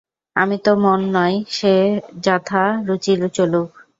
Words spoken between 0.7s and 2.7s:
মন নই, সে যথা